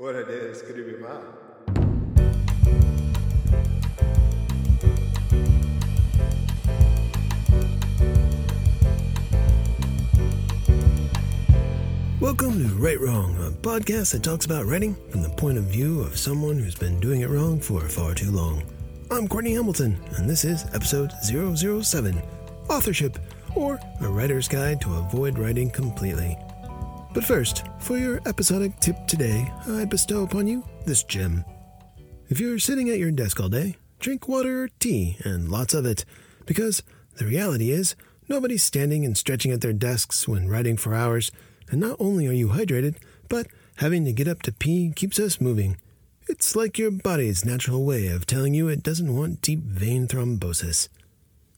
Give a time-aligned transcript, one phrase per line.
[0.00, 1.24] Ora de escrevi mal.
[12.20, 16.02] Welcome to Right Wrong, a podcast that talks about writing from the point of view
[16.02, 18.62] of someone who's been doing it wrong for far too long.
[19.10, 22.22] I'm Courtney Hamilton, and this is episode 007
[22.70, 23.18] Authorship,
[23.56, 26.38] or a writer's guide to avoid writing completely.
[27.14, 31.44] But first, for your episodic tip today, I bestow upon you this gem.
[32.28, 35.86] If you're sitting at your desk all day, drink water or tea, and lots of
[35.86, 36.04] it,
[36.44, 36.82] because
[37.16, 37.96] the reality is,
[38.28, 41.32] nobody's standing and stretching at their desks when writing for hours,
[41.70, 42.96] and not only are you hydrated,
[43.28, 45.78] but having to get up to pee keeps us moving.
[46.28, 50.88] It's like your body's natural way of telling you it doesn't want deep vein thrombosis.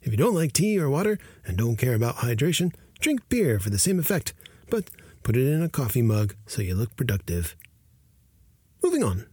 [0.03, 3.71] If you don't like tea or water and don't care about hydration, drink beer for
[3.71, 4.33] the same effect,
[4.71, 4.89] but
[5.23, 7.57] put it in a coffee mug so you look productive.
[8.83, 9.27] Moving on.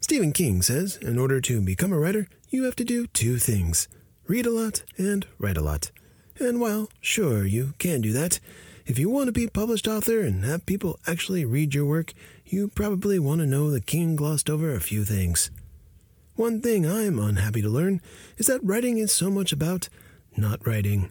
[0.00, 3.88] Stephen King says in order to become a writer, you have to do two things
[4.28, 5.90] read a lot and write a lot.
[6.38, 8.38] And while, sure, you can do that,
[8.84, 12.12] if you want to be a published author and have people actually read your work,
[12.44, 15.50] you probably want to know that king glossed over a few things.
[16.36, 18.00] One thing I'm unhappy to learn
[18.36, 19.88] is that writing is so much about
[20.36, 21.10] not writing.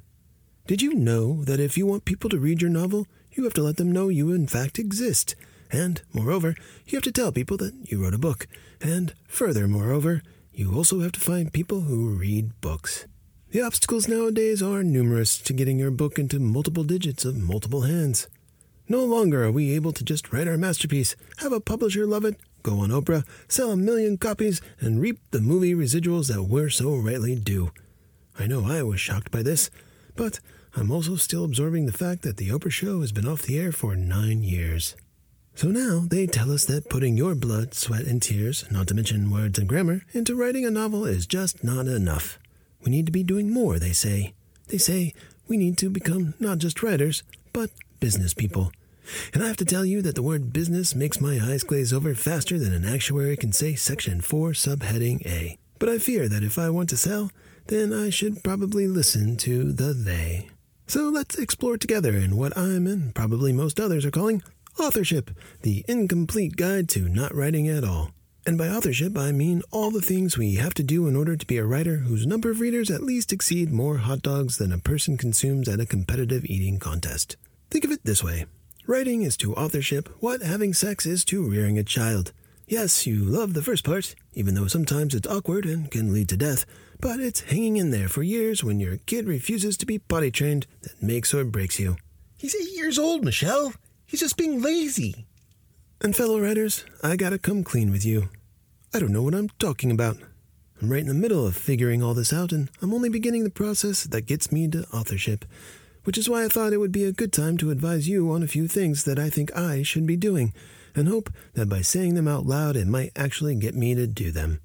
[0.67, 3.63] Did you know that if you want people to read your novel, you have to
[3.63, 5.35] let them know you in fact exist?
[5.71, 6.55] And, moreover,
[6.87, 8.47] you have to tell people that you wrote a book.
[8.81, 13.05] And, further, moreover, you also have to find people who read books.
[13.51, 18.27] The obstacles nowadays are numerous to getting your book into multiple digits of multiple hands.
[18.89, 22.37] No longer are we able to just write our masterpiece, have a publisher love it,
[22.63, 26.95] go on Oprah, sell a million copies, and reap the movie residuals that we're so
[26.95, 27.71] rightly due.
[28.39, 29.69] I know I was shocked by this,
[30.15, 30.39] but
[30.75, 33.71] I'm also still absorbing the fact that the Oprah show has been off the air
[33.71, 34.95] for nine years.
[35.55, 39.31] So now they tell us that putting your blood, sweat, and tears, not to mention
[39.31, 42.37] words and grammar, into writing a novel is just not enough.
[42.83, 44.33] We need to be doing more, they say.
[44.67, 45.13] They say
[45.47, 47.23] we need to become not just writers,
[47.53, 48.71] but business people.
[49.33, 52.13] And I have to tell you that the word business makes my eyes glaze over
[52.13, 55.57] faster than an actuary can say Section 4, subheading A.
[55.79, 57.31] But I fear that if I want to sell,
[57.67, 60.49] then I should probably listen to the they.
[60.89, 64.41] So let's explore together in what I'm and probably most others are calling
[64.79, 65.31] authorship,
[65.61, 68.11] the incomplete guide to not writing at all.
[68.45, 71.45] And by authorship, I mean all the things we have to do in order to
[71.45, 74.77] be a writer whose number of readers at least exceed more hot dogs than a
[74.77, 77.35] person consumes at a competitive eating contest.
[77.69, 78.45] Think of it this way
[78.85, 82.31] writing is to authorship what having sex is to rearing a child.
[82.65, 86.37] Yes, you love the first part, even though sometimes it's awkward and can lead to
[86.37, 86.65] death,
[86.99, 90.67] but it's hanging in there for years when your kid refuses to be potty trained
[90.81, 91.97] that makes or breaks you.
[92.37, 93.73] He's eight years old, Michelle.
[94.05, 95.25] He's just being lazy.
[96.01, 98.29] And fellow writers, I gotta come clean with you.
[98.93, 100.17] I don't know what I'm talking about.
[100.81, 103.49] I'm right in the middle of figuring all this out, and I'm only beginning the
[103.49, 105.43] process that gets me to authorship,
[106.03, 108.43] which is why I thought it would be a good time to advise you on
[108.43, 110.53] a few things that I think I should be doing,
[110.95, 114.31] and hope that by saying them out loud it might actually get me to do
[114.31, 114.59] them.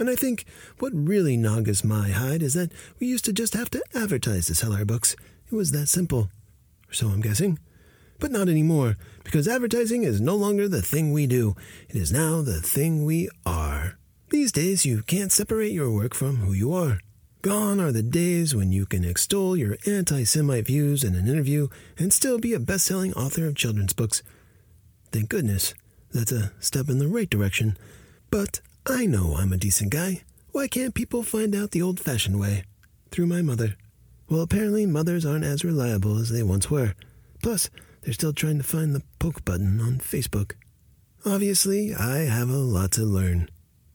[0.00, 0.46] And I think
[0.78, 4.54] what really noggas my hide is that we used to just have to advertise to
[4.54, 5.14] sell our books.
[5.52, 6.30] It was that simple.
[6.88, 7.58] Or so I'm guessing.
[8.18, 11.54] But not anymore, because advertising is no longer the thing we do.
[11.90, 13.98] It is now the thing we are.
[14.30, 17.00] These days, you can't separate your work from who you are.
[17.42, 21.68] Gone are the days when you can extol your anti Semite views in an interview
[21.98, 24.22] and still be a best selling author of children's books.
[25.12, 25.74] Thank goodness.
[26.10, 27.76] That's a step in the right direction.
[28.30, 30.22] But I know I'm a decent guy.
[30.52, 32.64] Why can't people find out the old fashioned way?
[33.10, 33.76] Through my mother.
[34.28, 36.94] Well, apparently, mothers aren't as reliable as they once were.
[37.42, 37.68] Plus,
[38.02, 40.52] they're still trying to find the poke button on Facebook.
[41.26, 43.50] Obviously, I have a lot to learn.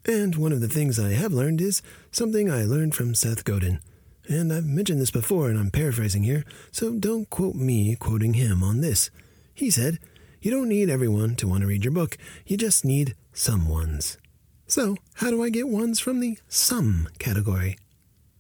[0.06, 1.82] And one of the things I have learned is
[2.12, 3.80] something I learned from Seth Godin.
[4.28, 8.64] And I've mentioned this before, and I'm paraphrasing here, so don't quote me quoting him
[8.64, 9.10] on this.
[9.54, 10.00] He said,
[10.42, 14.18] You don't need everyone to want to read your book, you just need some ones.
[14.68, 17.78] So, how do I get ones from the some category?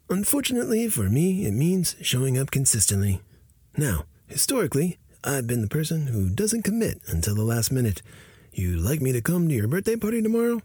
[0.09, 3.21] Unfortunately for me, it means showing up consistently.
[3.77, 8.01] Now, historically, I've been the person who doesn't commit until the last minute.
[8.51, 10.61] You'd like me to come to your birthday party tomorrow?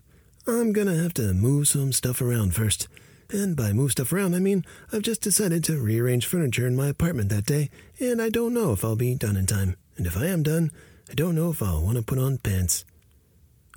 [0.46, 2.88] I'm gonna have to move some stuff around first.
[3.30, 6.88] And by move stuff around, I mean I've just decided to rearrange furniture in my
[6.88, 7.68] apartment that day,
[7.98, 9.76] and I don't know if I'll be done in time.
[9.98, 10.70] And if I am done,
[11.10, 12.86] I don't know if I'll want to put on pants.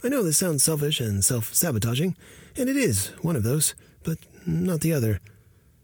[0.04, 2.18] I know this sounds selfish and self sabotaging,
[2.58, 3.74] and it is one of those,
[4.04, 5.22] but not the other.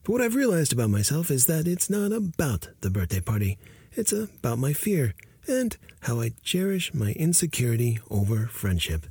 [0.03, 3.57] But what I've realized about myself is that it's not about the birthday party.
[3.93, 5.13] It's about my fear
[5.47, 9.05] and how I cherish my insecurity over friendship.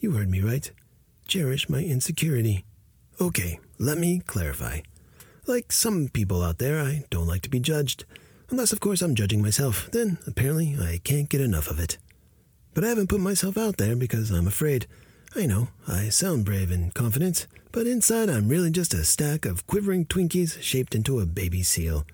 [0.00, 0.68] You heard me right.
[1.28, 2.64] Cherish my insecurity.
[3.20, 4.80] Okay, let me clarify.
[5.46, 8.04] Like some people out there, I don't like to be judged.
[8.50, 9.88] Unless, of course, I'm judging myself.
[9.92, 11.98] Then, apparently, I can't get enough of it.
[12.74, 14.86] But I haven't put myself out there because I'm afraid.
[15.34, 19.66] I know, I sound brave and confident, but inside I'm really just a stack of
[19.66, 22.06] quivering Twinkies shaped into a baby seal.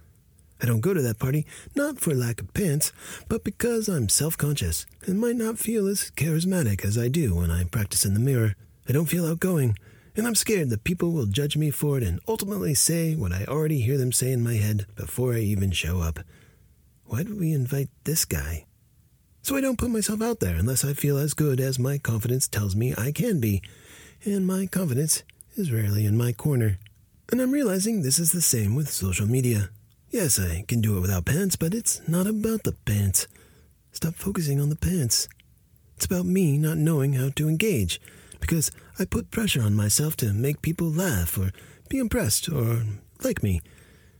[0.60, 2.92] I don't go to that party not for lack of pants,
[3.28, 7.50] but because I'm self conscious and might not feel as charismatic as I do when
[7.50, 8.54] I practice in the mirror.
[8.88, 9.76] I don't feel outgoing,
[10.16, 13.44] and I'm scared that people will judge me for it and ultimately say what I
[13.44, 16.20] already hear them say in my head before I even show up.
[17.04, 18.64] Why did we invite this guy?
[19.48, 22.46] So I don't put myself out there unless I feel as good as my confidence
[22.46, 23.62] tells me I can be,
[24.22, 25.22] and my confidence
[25.56, 26.78] is rarely in my corner.
[27.32, 29.70] And I'm realizing this is the same with social media.
[30.10, 33.26] Yes, I can do it without pants, but it's not about the pants.
[33.90, 35.28] Stop focusing on the pants.
[35.96, 38.02] It's about me not knowing how to engage,
[38.40, 41.52] because I put pressure on myself to make people laugh or
[41.88, 42.82] be impressed or
[43.24, 43.62] like me.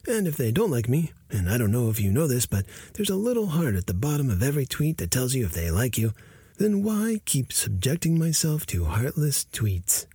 [0.08, 2.64] And if they don't like me, and I don't know if you know this, but
[2.94, 5.70] there's a little heart at the bottom of every tweet that tells you if they
[5.70, 6.14] like you,
[6.56, 10.06] then why keep subjecting myself to heartless tweets?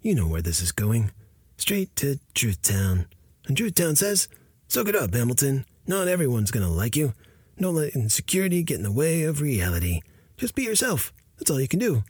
[0.00, 1.10] You know where this is going.
[1.58, 3.08] Straight to Truth Town.
[3.46, 4.26] And Truth Town says,
[4.68, 5.66] Soak it up, Hamilton.
[5.86, 7.12] Not everyone's gonna like you.
[7.58, 10.00] Don't let insecurity get in the way of reality.
[10.38, 11.12] Just be yourself.
[11.36, 12.04] That's all you can do.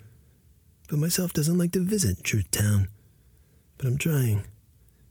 [0.89, 2.87] But myself doesn't like to visit Truth Town.
[3.79, 4.45] But I'm trying.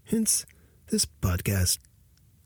[0.05, 0.45] Hence,
[0.87, 1.79] this podcast.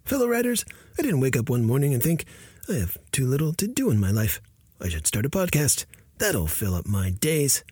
[0.06, 0.66] Fellow writers,
[0.98, 2.26] I didn't wake up one morning and think,
[2.70, 4.42] I have too little to do in my life.
[4.82, 5.86] I should start a podcast.
[6.18, 7.64] That'll fill up my days.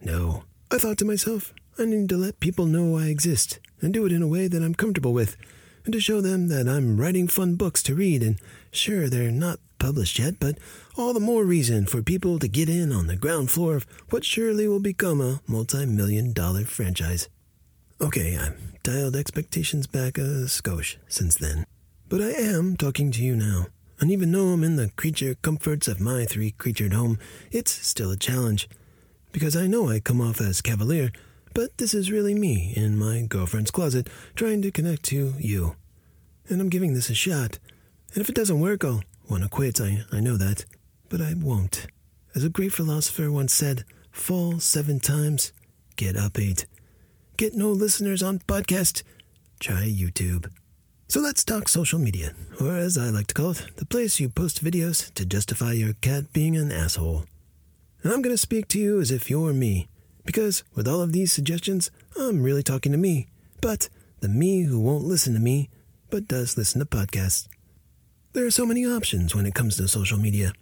[0.00, 0.44] No.
[0.70, 4.12] I thought to myself, I need to let people know I exist and do it
[4.12, 5.36] in a way that I'm comfortable with
[5.84, 8.38] and to show them that I'm writing fun books to read, and
[8.70, 10.58] sure, they're not published yet, but
[10.98, 14.22] all the more reason for people to get in on the ground floor of what
[14.22, 17.28] surely will become a multi million dollar franchise.
[18.00, 21.66] Okay, I've dialed expectations back a skosh since then.
[22.08, 23.66] But I am talking to you now,
[23.98, 27.18] and even though I'm in the creature comforts of my three creatured home,
[27.50, 28.68] it's still a challenge.
[29.32, 31.10] Because I know I come off as cavalier,
[31.54, 35.74] but this is really me in my girlfriend's closet trying to connect to you.
[36.48, 37.58] And I'm giving this a shot.
[38.14, 39.80] And if it doesn't work, I'll want to quit.
[39.80, 40.66] I, I know that.
[41.08, 41.88] But I won't.
[42.32, 45.52] As a great philosopher once said, fall seven times,
[45.96, 46.64] get up eight.
[47.38, 49.04] Get no listeners on podcast,
[49.60, 50.50] try YouTube.
[51.06, 54.28] So let's talk social media, or as I like to call it, the place you
[54.28, 57.26] post videos to justify your cat being an asshole.
[58.02, 59.86] And I'm going to speak to you as if you're me,
[60.24, 63.28] because with all of these suggestions, I'm really talking to me,
[63.60, 63.88] but
[64.18, 65.70] the me who won't listen to me,
[66.10, 67.46] but does listen to podcasts.
[68.32, 70.54] There are so many options when it comes to social media.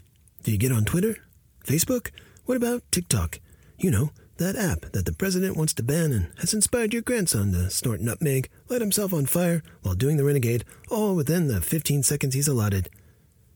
[0.42, 1.16] Do you get on Twitter?
[1.64, 2.10] Facebook?
[2.44, 3.40] What about TikTok?
[3.78, 7.52] You know, that app that the president wants to ban and has inspired your grandson
[7.52, 12.02] to snort nutmeg, light himself on fire while doing the renegade, all within the 15
[12.02, 12.90] seconds he's allotted.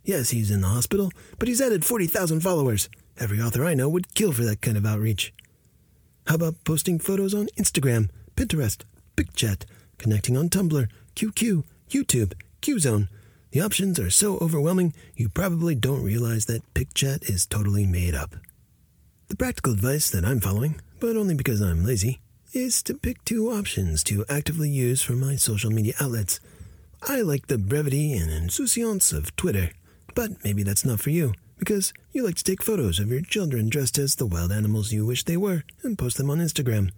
[0.05, 2.89] Yes, he's in the hospital, but he's added 40,000 followers.
[3.19, 5.35] Every author I know would kill for that kind of outreach.
[6.27, 8.83] How about posting photos on Instagram, Pinterest,
[9.17, 9.65] PicChat,
[9.99, 12.33] connecting on Tumblr, QQ, YouTube,
[12.63, 13.09] QZone?
[13.51, 18.37] The options are so overwhelming, you probably don't realize that PicChat is totally made up.
[19.31, 22.21] The practical advice that I'm following, but only because I'm lazy,
[22.53, 26.41] is to pick two options to actively use for my social media outlets.
[27.05, 29.71] I like the brevity and insouciance of Twitter,
[30.17, 33.69] but maybe that's not for you because you like to take photos of your children
[33.69, 36.91] dressed as the wild animals you wish they were and post them on Instagram.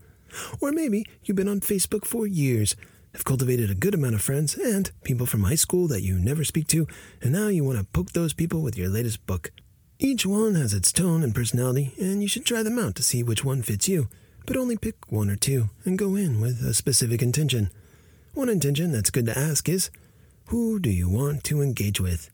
[0.58, 2.74] Or maybe you've been on Facebook for years,
[3.12, 6.44] have cultivated a good amount of friends and people from high school that you never
[6.44, 6.86] speak to,
[7.20, 9.52] and now you want to poke those people with your latest book.
[10.04, 13.22] Each one has its tone and personality, and you should try them out to see
[13.22, 14.08] which one fits you,
[14.46, 17.70] but only pick one or two and go in with a specific intention.
[18.34, 19.90] One intention that's good to ask is
[20.46, 22.30] Who do you want to engage with?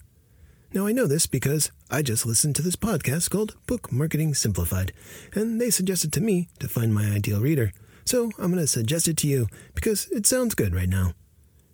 [0.72, 4.94] Now, I know this because I just listened to this podcast called Book Marketing Simplified,
[5.34, 7.74] and they suggested to me to find my ideal reader.
[8.06, 11.12] So I'm going to suggest it to you because it sounds good right now.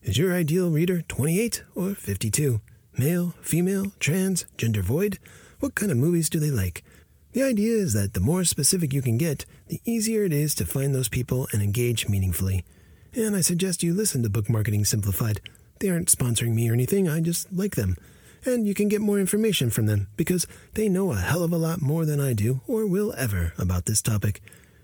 [0.03, 2.61] Is your ideal reader 28 or 52?
[2.99, 5.21] Male, female, trans, gender void?
[5.64, 6.85] What kind of movies do they like?
[7.33, 10.66] The idea is that the more specific you can get, the easier it is to
[10.66, 12.66] find those people and engage meaningfully.
[13.14, 15.40] And I suggest you listen to Book Marketing Simplified.
[15.80, 17.97] They aren't sponsoring me or anything, I just like them
[18.44, 21.56] and you can get more information from them because they know a hell of a
[21.56, 24.42] lot more than I do or will ever about this topic.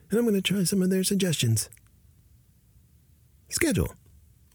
[0.09, 1.69] And I'm going to try some of their suggestions.
[3.51, 3.95] Schedule.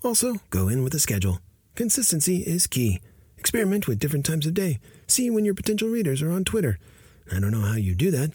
[0.03, 1.39] Also, go in with a schedule.
[1.75, 2.99] Consistency is key.
[3.45, 4.79] Experiment with different times of day.
[5.05, 6.79] See when your potential readers are on Twitter.
[7.31, 8.31] I don't know how you do that.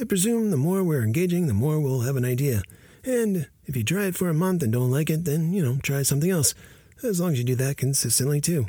[0.00, 2.62] I presume the more we're engaging, the more we'll have an idea.
[3.02, 5.78] And if you try it for a month and don't like it, then, you know,
[5.82, 6.54] try something else.
[7.02, 8.66] As long as you do that consistently, too.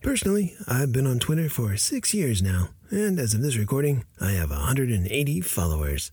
[0.00, 4.32] Personally, I've been on Twitter for six years now, and as of this recording, I
[4.32, 6.10] have 180 followers.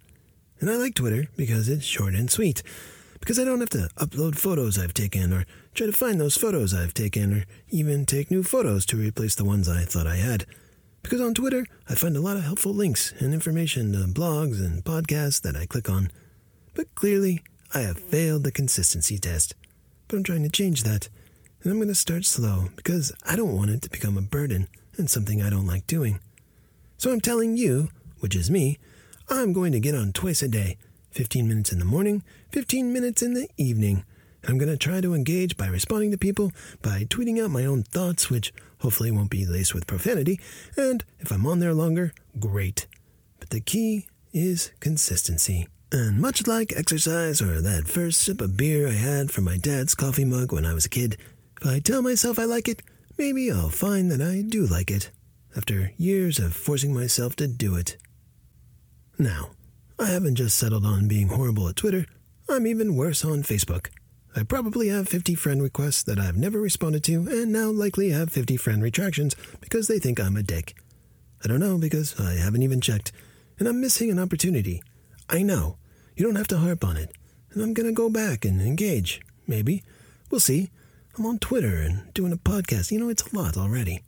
[0.59, 2.61] And I like Twitter because it's short and sweet.
[3.19, 6.73] Because I don't have to upload photos I've taken, or try to find those photos
[6.73, 10.45] I've taken, or even take new photos to replace the ones I thought I had.
[11.03, 14.83] Because on Twitter, I find a lot of helpful links and information to blogs and
[14.83, 16.11] podcasts that I click on.
[16.73, 17.41] But clearly,
[17.73, 19.55] I have failed the consistency test.
[20.07, 21.09] But I'm trying to change that.
[21.61, 24.67] And I'm going to start slow because I don't want it to become a burden
[24.97, 26.19] and something I don't like doing.
[26.97, 28.79] So I'm telling you, which is me,
[29.29, 30.77] I'm going to get on twice a day
[31.11, 34.03] 15 minutes in the morning, 15 minutes in the evening.
[34.47, 36.51] I'm going to try to engage by responding to people,
[36.81, 40.39] by tweeting out my own thoughts, which hopefully won't be laced with profanity,
[40.75, 42.87] and if I'm on there longer, great.
[43.39, 45.67] But the key is consistency.
[45.91, 49.93] And much like exercise or that first sip of beer I had from my dad's
[49.93, 51.17] coffee mug when I was a kid,
[51.61, 52.81] if I tell myself I like it,
[53.17, 55.11] maybe I'll find that I do like it,
[55.55, 57.97] after years of forcing myself to do it.
[59.19, 59.51] Now,
[59.99, 62.05] I haven't just settled on being horrible at Twitter,
[62.51, 63.89] I'm even worse on Facebook.
[64.35, 68.31] I probably have 50 friend requests that I've never responded to, and now likely have
[68.31, 70.75] 50 friend retractions because they think I'm a dick.
[71.43, 73.11] I don't know because I haven't even checked,
[73.59, 74.81] and I'm missing an opportunity.
[75.29, 75.77] I know.
[76.15, 77.15] You don't have to harp on it.
[77.51, 79.21] And I'm going to go back and engage.
[79.47, 79.83] Maybe.
[80.31, 80.69] We'll see.
[81.17, 82.91] I'm on Twitter and doing a podcast.
[82.91, 84.01] You know, it's a lot already.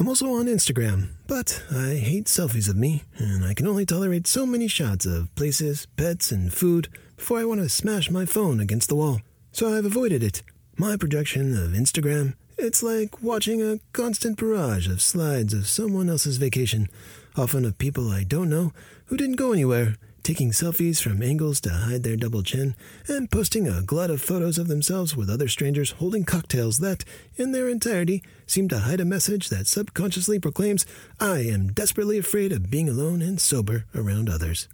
[0.00, 4.26] I'm also on Instagram, but I hate selfies of me, and I can only tolerate
[4.26, 8.58] so many shots of places, pets, and food before I want to smash my phone
[8.58, 9.20] against the wall.
[9.52, 10.42] So I've avoided it.
[10.76, 16.38] My projection of Instagram, it's like watching a constant barrage of slides of someone else's
[16.38, 16.88] vacation,
[17.36, 18.72] often of people I don't know
[19.06, 22.74] who didn't go anywhere, taking selfies from angles to hide their double chin,
[23.06, 27.04] and posting a glut of photos of themselves with other strangers holding cocktails that,
[27.36, 30.86] in their entirety, seem to hide a message that subconsciously proclaims,
[31.20, 34.66] I am desperately afraid of being alone and sober around others.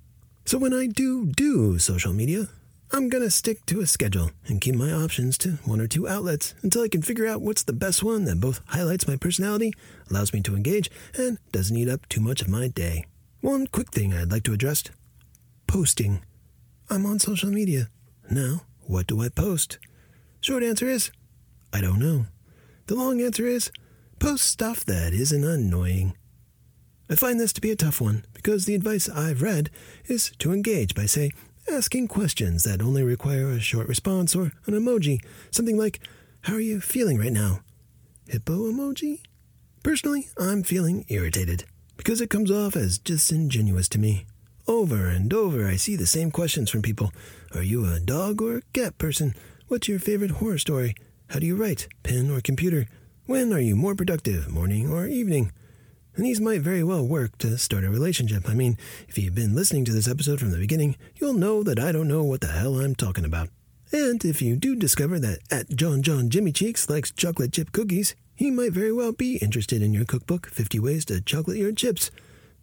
[0.46, 2.48] So when I do do social media,
[2.92, 6.54] I'm to stick to a schedule and keep my options to one or two outlets
[6.62, 9.72] until I can figure out what's the best one that both highlights my personality,
[10.10, 13.04] allows me to engage, and doesn't eat up too much of my day.
[13.40, 14.82] One quick thing I'd like to address
[15.70, 16.20] posting.
[16.90, 17.90] I'm on social media.
[18.28, 19.78] Now, what do I post?
[20.40, 21.12] Short answer is,
[21.72, 22.26] I don't know.
[22.86, 23.70] The long answer is,
[24.18, 26.16] post stuff that isn't annoying.
[27.08, 29.70] I find this to be a tough one because the advice I've read
[30.06, 31.30] is to engage by, say,
[31.70, 35.20] asking questions that only require a short response or an emoji,
[35.52, 36.00] something like,
[36.40, 37.60] How are you feeling right now?
[38.26, 39.20] Hippo emoji?
[39.84, 41.62] Personally, I'm feeling irritated
[41.96, 44.26] because it comes off as disingenuous to me.
[44.70, 47.12] Over and over, I see the same questions from people.
[47.56, 49.34] Are you a dog or a cat person?
[49.66, 50.94] What's your favorite horror story?
[51.30, 51.88] How do you write?
[52.04, 52.86] Pen or computer?
[53.26, 55.50] When are you more productive, morning or evening?
[56.14, 58.48] And these might very well work to start a relationship.
[58.48, 61.80] I mean, if you've been listening to this episode from the beginning, you'll know that
[61.80, 63.48] I don't know what the hell I'm talking about.
[63.90, 68.14] And if you do discover that at John John Jimmy Cheeks likes chocolate chip cookies,
[68.36, 72.12] he might very well be interested in your cookbook, 50 Ways to Chocolate Your Chips.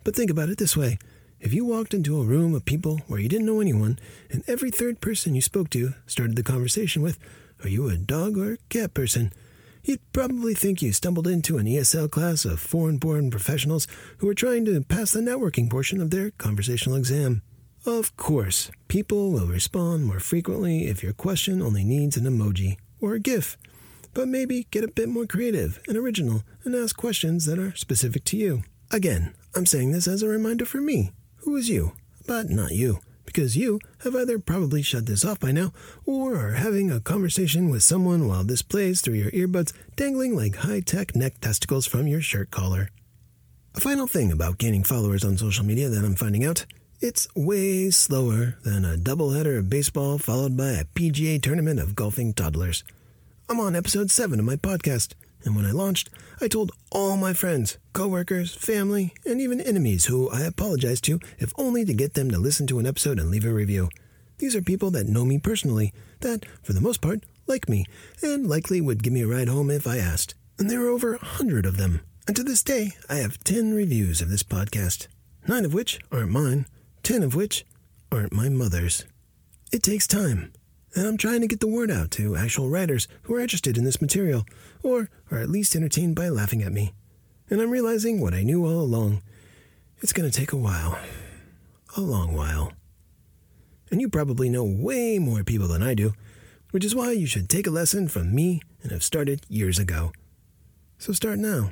[0.06, 1.00] But think about it this way
[1.40, 4.00] if you walked into a room of people where you didn't know anyone,
[4.32, 7.20] and every third person you spoke to started the conversation with,
[7.64, 9.32] Are you a dog or a cat person?
[9.84, 14.34] You'd probably think you stumbled into an ESL class of foreign born professionals who were
[14.34, 17.42] trying to pass the networking portion of their conversational exam.
[17.86, 23.14] Of course, people will respond more frequently if your question only needs an emoji or
[23.14, 23.58] a GIF.
[24.14, 28.26] But maybe get a bit more creative and original and ask questions that are specific
[28.26, 28.64] to you.
[28.92, 31.12] Again, I'm saying this as a reminder for me
[31.48, 31.94] who is you,
[32.26, 35.72] but not you, because you have either probably shut this off by now
[36.06, 40.58] or are having a conversation with someone while this plays through your earbuds dangling like
[40.58, 42.90] high tech neck testicles from your shirt collar.
[43.76, 46.66] A final thing about gaining followers on social media that I'm finding out
[47.00, 52.34] it's way slower than a doubleheader of baseball followed by a PGA tournament of golfing
[52.34, 52.84] toddlers.
[53.48, 55.14] I'm on episode 7 of my podcast,
[55.44, 56.10] and when I launched,
[56.42, 61.54] I told all my friends, coworkers, family, and even enemies who I apologize to, if
[61.58, 63.90] only to get them to listen to an episode and leave a review.
[64.40, 67.86] These are people that know me personally, that, for the most part, like me,
[68.22, 70.36] and likely would give me a ride home if I asked.
[70.60, 72.02] And there are over a hundred of them.
[72.28, 75.08] And to this day, I have ten reviews of this podcast,
[75.48, 76.66] nine of which aren't mine,
[77.04, 77.66] ten of which
[78.12, 79.06] aren't my mother's.
[79.72, 80.52] It takes time,
[80.96, 83.84] and I'm trying to get the word out to actual writers who are interested in
[83.84, 84.46] this material,
[84.84, 86.94] or are at least entertained by laughing at me.
[87.50, 89.22] And I'm realizing what I knew all along.
[90.02, 90.98] It's going to take a while.
[91.96, 92.74] a long while.
[93.90, 96.14] And you probably know way more people than I do,
[96.72, 100.12] which is why you should take a lesson from me and have started years ago.
[100.98, 101.72] So start now.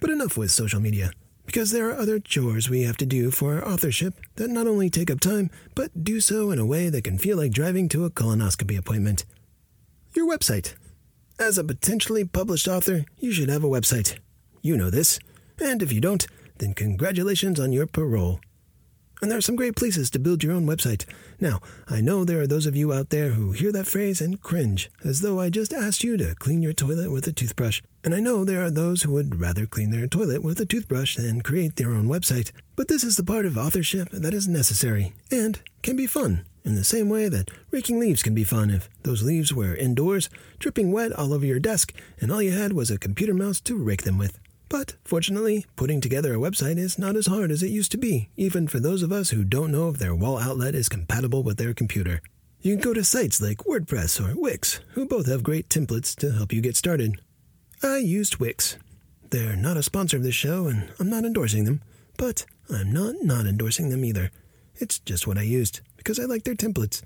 [0.00, 1.12] But enough with social media,
[1.46, 4.90] because there are other chores we have to do for our authorship that not only
[4.90, 8.04] take up time, but do so in a way that can feel like driving to
[8.04, 9.24] a colonoscopy appointment.
[10.14, 10.74] Your website.
[11.38, 14.18] As a potentially published author, you should have a website.
[14.62, 15.18] You know this.
[15.60, 16.26] And if you don't,
[16.58, 18.40] then congratulations on your parole.
[19.22, 21.06] And there are some great places to build your own website.
[21.40, 24.40] Now, I know there are those of you out there who hear that phrase and
[24.42, 27.80] cringe, as though I just asked you to clean your toilet with a toothbrush.
[28.02, 31.16] And I know there are those who would rather clean their toilet with a toothbrush
[31.16, 32.50] than create their own website.
[32.76, 36.74] But this is the part of authorship that is necessary and can be fun, in
[36.74, 40.28] the same way that raking leaves can be fun if those leaves were indoors,
[40.58, 43.76] dripping wet all over your desk, and all you had was a computer mouse to
[43.76, 44.38] rake them with.
[44.68, 48.30] But fortunately, putting together a website is not as hard as it used to be,
[48.36, 51.58] even for those of us who don't know if their wall outlet is compatible with
[51.58, 52.20] their computer.
[52.60, 56.32] You can go to sites like WordPress or Wix, who both have great templates to
[56.32, 57.20] help you get started.
[57.82, 58.78] I used Wix.
[59.30, 61.82] They're not a sponsor of this show, and I'm not endorsing them,
[62.16, 64.30] but I'm not not endorsing them either.
[64.76, 67.02] It's just what I used, because I like their templates.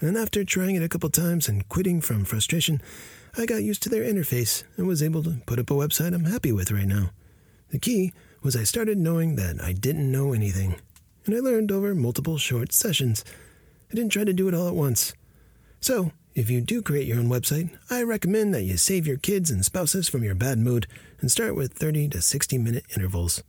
[0.00, 2.80] And after trying it a couple times and quitting from frustration,
[3.36, 6.26] I got used to their interface and was able to put up a website I'm
[6.26, 7.10] happy with right now.
[7.70, 8.12] The key
[8.42, 10.76] was I started knowing that I didn't know anything,
[11.26, 13.24] and I learned over multiple short sessions.
[13.90, 15.14] I didn't try to do it all at once.
[15.80, 19.50] So, if you do create your own website, I recommend that you save your kids
[19.50, 20.86] and spouses from your bad mood
[21.20, 23.42] and start with 30 to 60 minute intervals.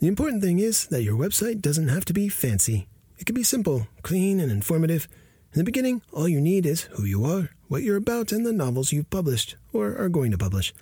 [0.00, 2.88] The important thing is that your website doesn't have to be fancy.
[3.18, 5.06] It can be simple, clean, and informative.
[5.52, 8.52] In the beginning, all you need is who you are, what you're about, and the
[8.52, 10.74] novels you've published or are going to publish.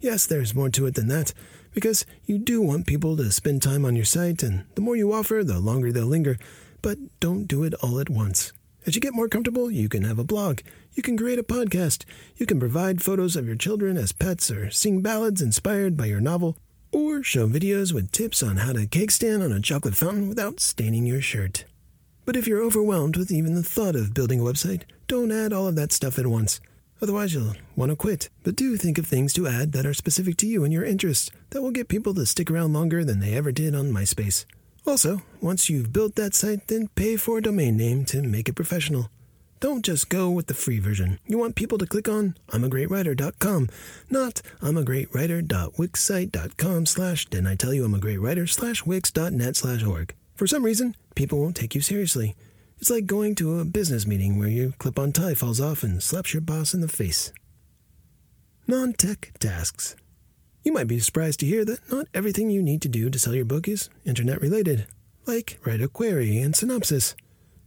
[0.00, 1.32] Yes, there's more to it than that,
[1.72, 5.12] because you do want people to spend time on your site, and the more you
[5.12, 6.38] offer, the longer they'll linger.
[6.82, 8.52] But don't do it all at once.
[8.86, 10.60] As you get more comfortable, you can have a blog,
[10.94, 12.04] you can create a podcast,
[12.36, 16.20] you can provide photos of your children as pets, or sing ballads inspired by your
[16.20, 16.56] novel,
[16.90, 20.60] or show videos with tips on how to cake stand on a chocolate fountain without
[20.60, 21.66] staining your shirt.
[22.24, 25.66] But if you're overwhelmed with even the thought of building a website, don't add all
[25.66, 26.60] of that stuff at once.
[27.02, 28.28] Otherwise, you'll want to quit.
[28.44, 31.32] But do think of things to add that are specific to you and your interests
[31.50, 34.44] that will get people to stick around longer than they ever did on MySpace.
[34.86, 38.52] Also, once you've built that site, then pay for a domain name to make it
[38.52, 39.10] professional.
[39.58, 41.18] Don't just go with the free version.
[41.26, 43.68] You want people to click on I'mAGreatWriter.com,
[44.10, 50.14] not I'mAGreatWriter.wixsite.com slash didn't I tell you I'm a great writer slash wix.net slash org.
[50.36, 52.36] For some reason, people won't take you seriously.
[52.80, 56.02] It's like going to a business meeting where your clip on tie falls off and
[56.02, 57.30] slaps your boss in the face.
[58.66, 59.96] Non tech tasks.
[60.64, 63.34] You might be surprised to hear that not everything you need to do to sell
[63.34, 64.86] your book is internet related,
[65.26, 67.14] like write a query and synopsis.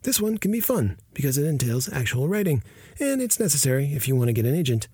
[0.02, 2.64] This one can be fun because it entails actual writing,
[3.00, 4.88] and it's necessary if you want to get an agent.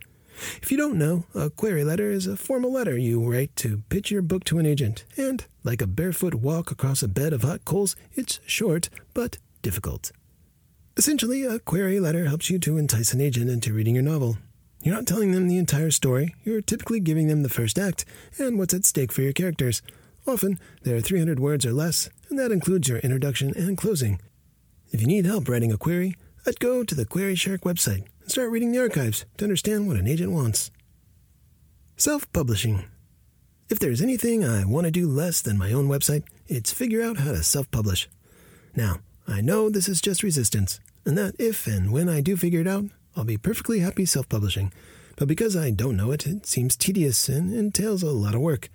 [0.62, 4.12] If you don't know, a query letter is a formal letter you write to pitch
[4.12, 7.64] your book to an agent, and like a barefoot walk across a bed of hot
[7.64, 10.12] coals, it's short but difficult.
[10.98, 14.38] Essentially, a query letter helps you to entice an agent into reading your novel.
[14.82, 18.06] You're not telling them the entire story, you're typically giving them the first act
[18.38, 19.82] and what's at stake for your characters.
[20.26, 24.20] Often, there are 300 words or less, and that includes your introduction and closing.
[24.92, 28.32] If you need help writing a query, I'd go to the Query Shark website and
[28.32, 30.72] start reading the archives to understand what an agent wants.
[31.98, 32.86] Self publishing.
[33.70, 37.18] If there's anything I want to do less than my own website, it's figure out
[37.18, 38.10] how to self publish.
[38.76, 39.00] Now,
[39.32, 42.68] I know this is just resistance, and that if and when I do figure it
[42.68, 44.72] out, I'll be perfectly happy self publishing.
[45.18, 48.70] But because I don't know it, it seems tedious and entails a lot of work.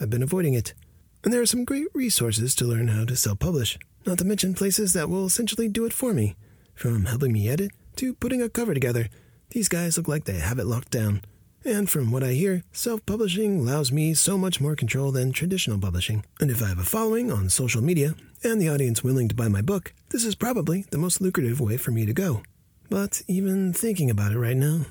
[0.00, 0.74] I've been avoiding it.
[1.22, 4.54] And there are some great resources to learn how to self publish, not to mention
[4.54, 6.34] places that will essentially do it for me.
[6.74, 9.08] From helping me edit to putting a cover together,
[9.50, 11.22] these guys look like they have it locked down.
[11.64, 15.78] And from what I hear, self publishing allows me so much more control than traditional
[15.78, 16.24] publishing.
[16.40, 19.46] And if I have a following on social media and the audience willing to buy
[19.46, 22.42] my book, this is probably the most lucrative way for me to go.
[22.90, 24.86] But even thinking about it right now,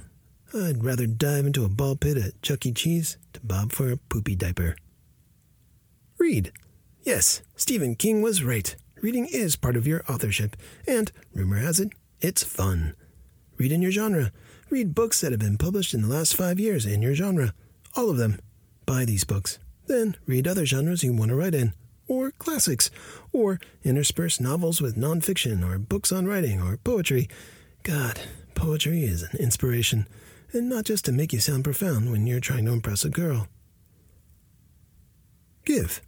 [0.53, 2.71] I'd rather dive into a ball pit at Chuck E.
[2.71, 4.77] Cheese to bob for a poopy diaper.
[6.17, 6.53] Read.
[7.03, 8.75] Yes, Stephen King was right.
[9.01, 10.55] Reading is part of your authorship,
[10.87, 11.89] and rumor has it,
[12.21, 12.95] it's fun.
[13.57, 14.31] Read in your genre
[14.71, 17.53] Read books that have been published in the last five years in your genre.
[17.97, 18.39] All of them.
[18.85, 19.59] Buy these books.
[19.87, 21.73] Then read other genres you want to write in,
[22.07, 22.89] or classics,
[23.33, 27.27] or intersperse novels with nonfiction, or books on writing, or poetry.
[27.83, 28.21] God,
[28.55, 30.07] poetry is an inspiration,
[30.53, 33.49] and not just to make you sound profound when you're trying to impress a girl.
[35.65, 36.01] Give.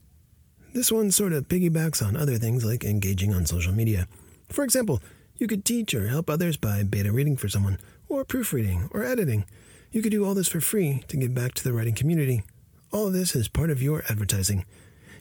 [0.74, 4.08] this one sort of piggybacks on other things like engaging on social media.
[4.48, 5.02] For example,
[5.38, 7.78] you could teach or help others by beta reading for someone,
[8.14, 9.46] or proofreading, or editing.
[9.92, 12.44] You could do all this for free to give back to the writing community.
[12.92, 14.66] All of this is part of your advertising.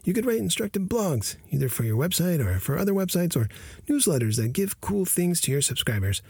[0.04, 3.48] You could write instructive blogs, either for your website or for other websites, or
[3.88, 6.22] newsletters that give cool things to your subscribers.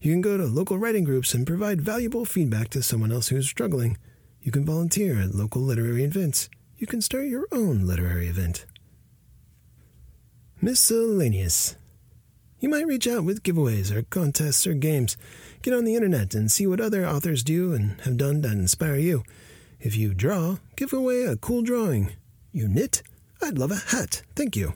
[0.00, 3.48] You can go to local writing groups and provide valuable feedback to someone else who's
[3.48, 3.96] struggling.
[4.42, 6.48] You can volunteer at local literary events.
[6.76, 8.66] You can start your own literary event.
[10.60, 11.76] Miscellaneous.
[12.64, 15.18] You might reach out with giveaways or contests or games.
[15.60, 18.96] Get on the internet and see what other authors do and have done that inspire
[18.96, 19.22] you.
[19.80, 22.14] If you draw, give away a cool drawing.
[22.52, 23.02] You knit?
[23.42, 24.72] I'd love a hat, thank you.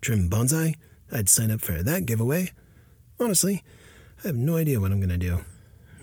[0.00, 0.76] Trim bonsai?
[1.10, 2.52] I'd sign up for that giveaway.
[3.18, 3.64] Honestly,
[4.22, 5.40] I have no idea what I'm going to do.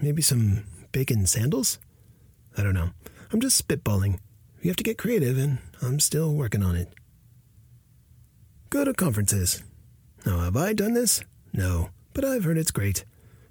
[0.02, 1.80] Maybe some bacon sandals?
[2.58, 2.90] I don't know.
[3.32, 4.20] I'm just spitballing.
[4.62, 6.94] You have to get creative, and I'm still working on it.
[8.70, 9.64] Go to conferences.
[10.26, 11.24] Now, have I done this?
[11.54, 13.06] No, but I've heard it's great.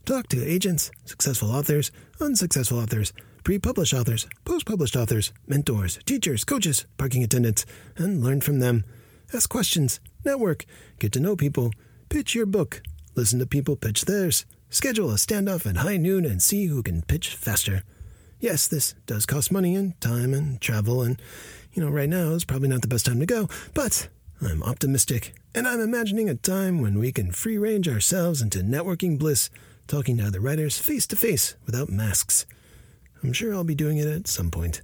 [0.04, 3.12] Talk to agents, successful authors, unsuccessful authors,
[3.44, 8.84] pre published authors, post published authors, mentors, teachers, coaches, parking attendants, and learn from them.
[9.32, 10.64] Ask questions, network,
[10.98, 11.70] get to know people,
[12.08, 12.82] pitch your book,
[13.14, 17.02] listen to people pitch theirs, schedule a standoff at high noon and see who can
[17.02, 17.82] pitch faster.
[18.40, 21.20] Yes, this does cost money and time and travel, and,
[21.72, 24.08] you know, right now is probably not the best time to go, but
[24.40, 29.18] I'm optimistic, and I'm imagining a time when we can free range ourselves into networking
[29.18, 29.50] bliss,
[29.88, 32.46] talking to other writers face to face without masks.
[33.22, 34.82] I'm sure I'll be doing it at some point.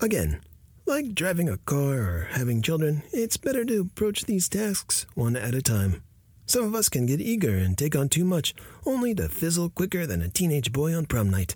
[0.00, 0.40] Again,
[0.84, 5.54] like driving a car or having children, it's better to approach these tasks one at
[5.54, 6.02] a time.
[6.46, 8.52] Some of us can get eager and take on too much,
[8.84, 11.54] only to fizzle quicker than a teenage boy on prom night.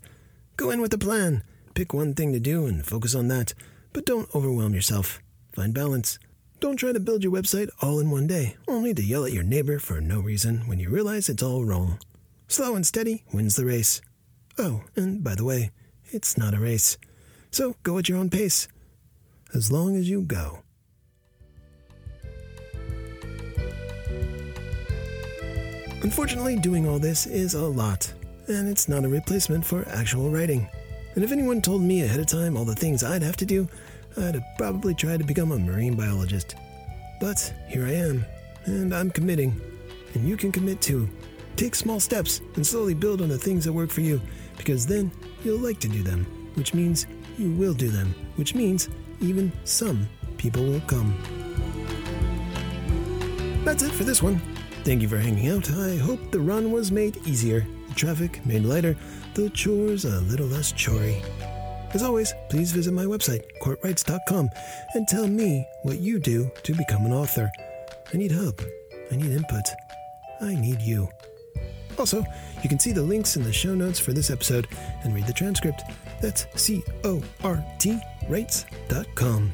[0.56, 1.42] Go in with a plan.
[1.74, 3.52] Pick one thing to do and focus on that.
[3.92, 5.18] But don't overwhelm yourself.
[5.52, 6.20] Find balance.
[6.64, 9.42] Don't try to build your website all in one day, only to yell at your
[9.42, 11.98] neighbor for no reason when you realize it's all wrong.
[12.48, 14.00] Slow and steady wins the race.
[14.56, 15.72] Oh, and by the way,
[16.06, 16.96] it's not a race.
[17.50, 18.66] So go at your own pace.
[19.52, 20.60] As long as you go.
[26.00, 28.10] Unfortunately, doing all this is a lot,
[28.46, 30.66] and it's not a replacement for actual writing.
[31.14, 33.68] And if anyone told me ahead of time all the things I'd have to do,
[34.16, 36.54] I'd have probably tried to become a marine biologist.
[37.20, 38.24] But here I am,
[38.64, 39.60] and I'm committing.
[40.14, 41.08] And you can commit too.
[41.56, 44.20] Take small steps and slowly build on the things that work for you,
[44.56, 45.10] because then
[45.44, 46.24] you'll like to do them,
[46.54, 47.06] which means
[47.38, 48.88] you will do them, which means
[49.20, 51.14] even some people will come.
[53.64, 54.40] That's it for this one.
[54.84, 55.70] Thank you for hanging out.
[55.70, 58.96] I hope the run was made easier, the traffic made lighter,
[59.34, 61.22] the chores a little less chory.
[61.94, 64.50] As always, please visit my website, cortwrites.com,
[64.94, 67.50] and tell me what you do to become an author.
[68.12, 68.60] I need help.
[69.12, 69.64] I need input.
[70.40, 71.08] I need you.
[71.96, 72.24] Also,
[72.62, 74.66] you can see the links in the show notes for this episode
[75.04, 75.82] and read the transcript.
[76.20, 79.52] That's C O R T Writes.com.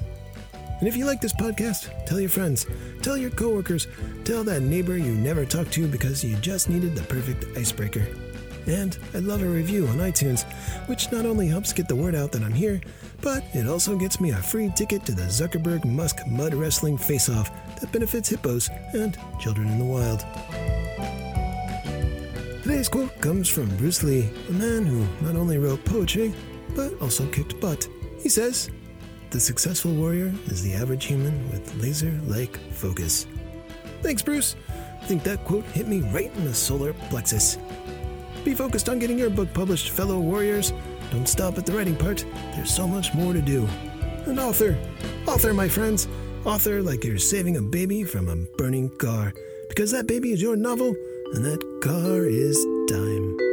[0.78, 2.66] And if you like this podcast, tell your friends,
[3.02, 3.86] tell your coworkers,
[4.24, 8.06] tell that neighbor you never talked to because you just needed the perfect icebreaker.
[8.66, 10.44] And I'd love a review on iTunes,
[10.88, 12.80] which not only helps get the word out that I'm here,
[13.20, 17.28] but it also gets me a free ticket to the Zuckerberg Musk Mud Wrestling Face
[17.28, 20.24] Off that benefits hippos and children in the wild.
[22.62, 26.32] Today's quote comes from Bruce Lee, a man who not only wrote poetry,
[26.74, 27.88] but also kicked butt.
[28.22, 28.70] He says,
[29.30, 33.26] The successful warrior is the average human with laser like focus.
[34.02, 34.56] Thanks, Bruce.
[35.02, 37.58] I think that quote hit me right in the solar plexus.
[38.44, 40.72] Be focused on getting your book published, fellow warriors.
[41.10, 42.24] Don't stop at the writing part,
[42.54, 43.68] there's so much more to do.
[44.26, 44.78] And author,
[45.26, 46.08] author, my friends,
[46.44, 49.34] author like you're saving a baby from a burning car,
[49.68, 50.94] because that baby is your novel
[51.34, 52.56] and that car is
[52.88, 53.49] time.